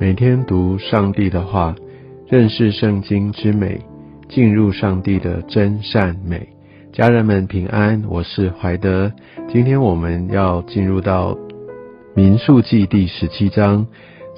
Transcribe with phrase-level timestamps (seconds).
[0.00, 1.74] 每天读上帝的话，
[2.26, 3.78] 认识圣经之美，
[4.30, 6.48] 进入上帝的真善美。
[6.90, 9.12] 家人们平安，我是怀德。
[9.52, 11.36] 今天我们要进入到
[12.14, 13.86] 民数记第十七章，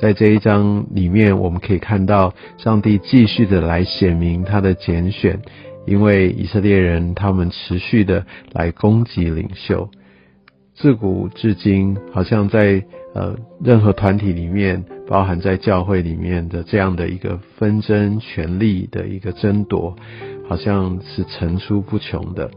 [0.01, 5.41] 在这一章里面，我们可以看到上帝继续的来显明他的拣选，
[5.87, 9.89] 因为以色列人他们持续的来攻击领袖。
[10.75, 12.83] 自古至今，好像在
[13.15, 19.95] 呃任何团体里面，包含在教会里面的这样的一个纷争、权力的一个争夺，
[20.49, 22.51] 好像是层出不穷的。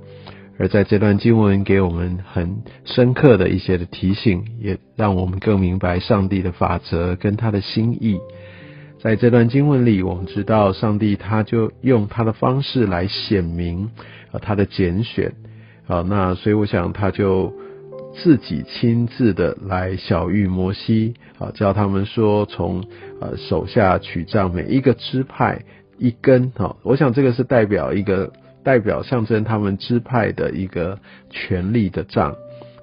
[0.58, 8.22] 而在这段经文给我们很深刻的一些的提醒，也让我们更明白上帝的法则跟他的心意。
[9.00, 13.90] 在这段经文里，我们知道上帝他就用他的方式来显明
[14.32, 15.34] 啊他的拣选
[15.88, 17.52] 啊，那所以我想他就。
[18.18, 22.84] 自己亲自的来小玉摩西，啊，教他们说从
[23.20, 25.62] 呃手下取杖，每一个支派
[25.98, 28.32] 一根，哈，我想这个是代表一个
[28.64, 30.98] 代表象征他们支派的一个
[31.30, 32.36] 权力的杖。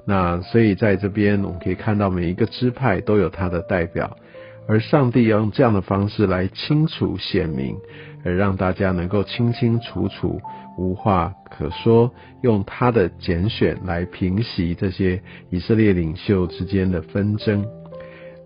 [0.04, 4.16] 那所以在这边我们可以看到每一个支派都有他的代表，
[4.68, 7.76] 而上帝要用这样的方式来清楚显明，
[8.24, 10.40] 而让大家能够清清楚楚。
[10.78, 12.10] 无话可说，
[12.42, 17.66] 用他的拣选来平息这些以色列领袖之间的纷争。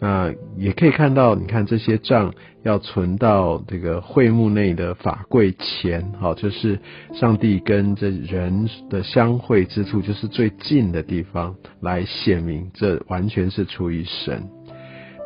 [0.00, 6.78] 那也可以看到，你看这些账要存到这个会幕内的法柜前，好，就是
[7.14, 14.42] 上帝跟这人的相会之处，就是最近的地方，来显明这完全是出于神。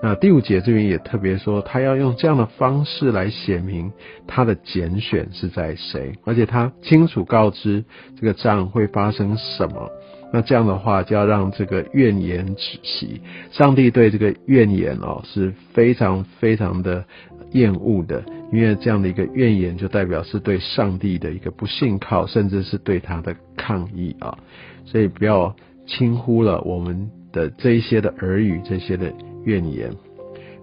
[0.03, 3.93] 那第五节这边也特别说，他要用这样的方式来显明
[4.27, 7.85] 他的拣选是在谁，而且他清楚告知
[8.19, 9.91] 这个仗会发生什么。
[10.33, 13.21] 那这样的话，就要让这个怨言止息。
[13.51, 17.05] 上帝对这个怨言哦是非常非常的
[17.51, 24.39] 厌恶的，因为这样的一个怨言就代表是对上帝的一个不信靠，甚至是对他的抗议啊。
[24.87, 25.55] 所以不要
[25.87, 29.13] 轻忽了我们的这一些的耳语，这些的。
[29.45, 29.91] 怨言。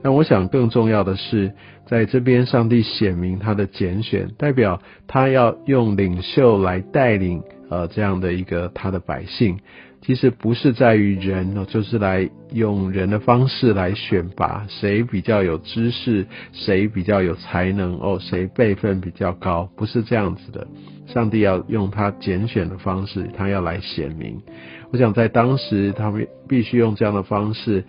[0.03, 1.51] 那我想更重要的是，
[1.87, 9.57] 在这边上帝显明他的拣选，代表他要用领袖来带领呃这样的一个他的百姓。
[9.99, 20.65] 其实不是在于人哦，就是来用人的方式来选拔谁比较有知识，谁比较有才能哦，谁辈分比较高，不是这样子的。
[21.07, 24.39] 上帝要用他拣选的方式，他要来显明。
[24.91, 27.83] 我想在当时，他们必须用这样的方式。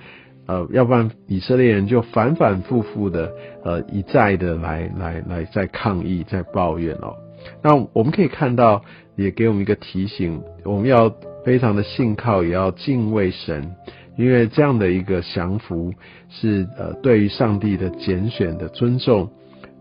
[0.48, 3.30] 呃，要不然以色列人就反反复复的，
[3.62, 7.14] 呃，一再的来来来在抗议，在抱怨哦。
[7.62, 8.82] 那我们可以看到，
[9.14, 11.14] 也给我们一个提醒，我们要
[11.44, 13.76] 非常的信靠，也要敬畏神，
[14.16, 15.92] 因为这样的一个降服
[16.30, 19.30] 是呃对于上帝的拣选的尊重。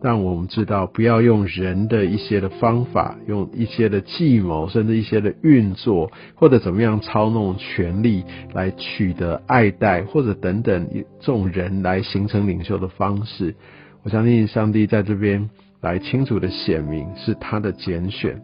[0.02, 10.88] 让我们知道，不要用人的一些的方法，用一些的计谋，甚至一些的运作，或者怎么样操弄权力来取得爱戴，或者等等
[11.20, 13.56] 这种人来形成领袖的方式。
[14.04, 15.50] 我相信上帝在这边
[15.82, 18.42] 来清楚的显明是他的拣选。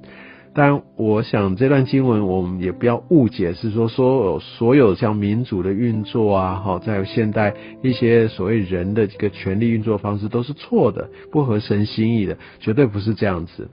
[0.55, 13.69] 但我想这段经文我们也不要误解，是说所有所有像民主的运作啊，哈，在现代一些所谓人的这个权力运作方式都是错的，不合神心意的，绝对不是这样子。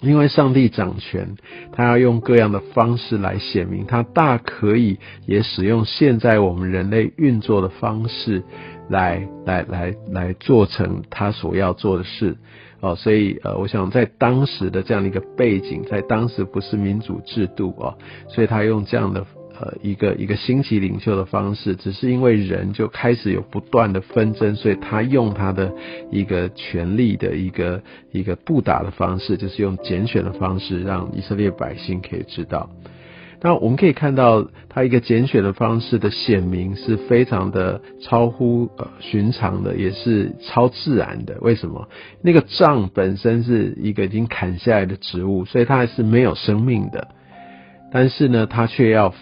[0.00, 1.36] 因为上帝掌权，
[1.70, 8.42] 他要用各样的方式来显明，他大可以也使用现在我们人类运作的方式
[8.92, 12.36] 来来来来做成他所要做的事。
[12.80, 17.96] 哦，所以呃，我想在当时的这样的一个背景，在当时不是民主制度哦，
[18.28, 19.24] 所以他用这样的
[19.60, 25.72] 呃一个一个新奇领袖的方式，只是因为人就开始有不断的纷争，所以他用他的
[26.10, 32.68] 一个权力的一个一个布打的方式，就是用拣选的方式，让以色列百姓可以知道。
[33.42, 41.36] 那我们可以看到，他一个拣选的方式的显明是非常的超乎呃寻常的，也是超自然的。
[41.40, 41.88] 为什么？
[42.22, 47.08] 那个杖本身是一个已经砍下来的植物，所以它还是没有生命的。
[47.90, 49.12] 但是呢，它却要。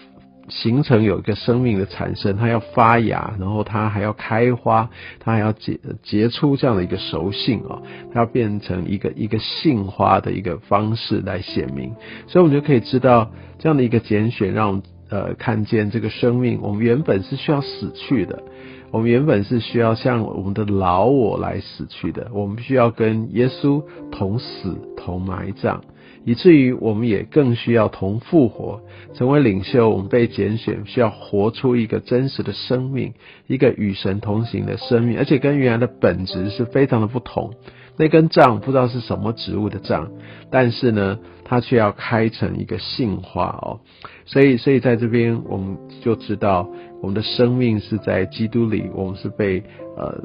[0.51, 4.89] 形成有一个生命的产生，它要发芽，然后它还要开花，
[5.19, 7.81] 它还要结结出这样的一个熟性哦，
[8.13, 11.93] 它要变成一个一个杏花的一个方式来显明，
[12.27, 18.43] 所以我们就可以知道这样的一个拣选，让我们呃看见这个生命，我们原本是需要死去的，
[18.91, 23.81] 我们原本是需要向我们的老我来死去的，我们必须要跟耶稣
[24.11, 25.81] 同死同埋葬。
[26.23, 28.81] 以至于我们也更需要同复活，
[29.13, 29.89] 成为领袖。
[29.89, 33.13] 我们被拣选，需要活出一个真实的生命，
[33.47, 37.53] 一个与神同行的生命，而且跟原来的本质是非常的不同。
[37.97, 40.11] 那根杖不知道是什么植物的杖，
[40.49, 43.79] 但是呢，它却要开成一个杏花哦。
[44.25, 46.69] 所以，所以在这边我们就知道，
[47.01, 49.63] 我们的生命是在基督里，我们是被
[49.97, 50.23] 呃。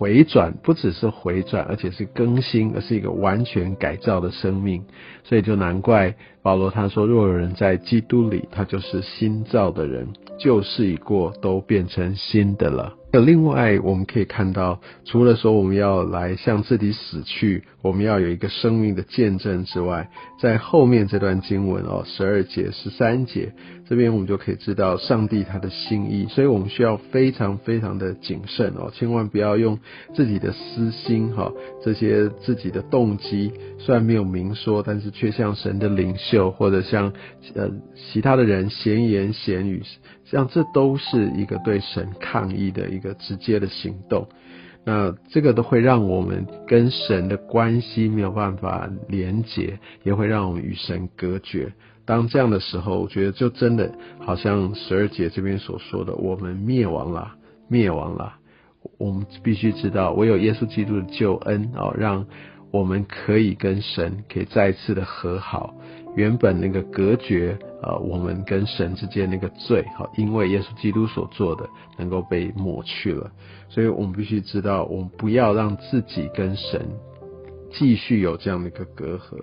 [0.00, 4.86] 回转不只是回转，而且是更新，而是一个完全改造的生命。
[5.24, 10.08] 所以就难怪保罗他说：“若有人在基督里，他就是新造的人，
[10.38, 20.08] 旧事已过，都变成新的了。”另外，我们可以看到，除了说我们要来向自己死去，我们要有一个生命的见证之外，
[20.40, 23.52] 在后面这段经文哦，十二节、十三节
[23.88, 26.28] 这边，我们就可以知道上帝他的心意。
[26.30, 29.76] 所以我们需要非常非常的谨慎哦，千万不要用
[30.14, 31.50] 自己的私心哈，
[31.82, 33.50] 这些自己的动机，
[33.80, 37.12] 虽然没有明说，但是却像神的领袖或者像
[37.54, 39.82] 呃其他的人闲言闲语。
[40.24, 44.28] 像这都是一个对神抗议的一个直接的行动，
[44.84, 51.72] 那这个都会让我们跟神的关系没有办法连结，也会让我们与神隔绝。
[52.06, 57.32] 当这样的时候，我觉得就真的好像十二节这边所说的，我们灭亡了，
[57.68, 58.34] 灭亡了。
[58.98, 62.24] 我们必须知道，唯有耶稣基督的救恩哦，让
[62.70, 65.74] 我们可以跟神可以再次的和好。
[66.16, 73.30] 原本那个隔绝，呃，我们跟神之间那个罪，好，因为耶稣基督所做的能够被抹去了，
[73.68, 76.88] 所以我们必须知道，我们不要让自己跟神
[77.70, 79.38] 继续有这样的一个隔阂。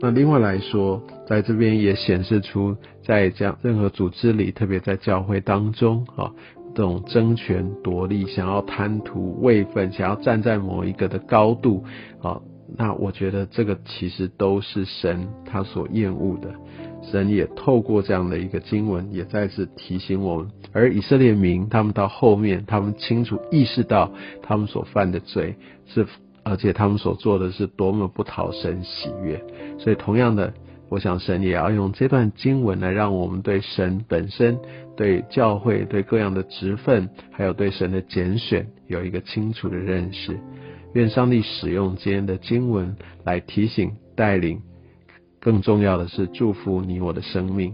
[0.00, 6.30] 那另外来说，在这边也显示出，在这样任何组织里，特别在教会当中，啊，
[6.74, 11.84] 这种争权夺利、想要贪图位分、想要站在某一个的高度，
[12.20, 12.40] 啊。
[12.74, 16.54] 那我觉得这个其实都是神他所厌恶的，
[17.02, 20.48] 神也透过这样的一个经文，也再次提醒我们。
[20.72, 24.10] 而以色列民他们到后面，他们清楚意识到
[24.42, 26.06] 他们所犯的罪是，
[26.44, 29.44] 而且他们所做的是多么不讨神喜悦。
[29.78, 30.54] 所以同样的，
[30.92, 34.58] 我想神也要用这段经文来让我们对神本身、
[34.94, 40.38] 对教会、对各样的职分，还有对神的拣选有一个清楚的认识。
[40.92, 42.94] 愿上帝使用今天的经文
[43.24, 44.60] 来提醒、带领，
[45.40, 47.72] 更重要的是祝福你我的生命。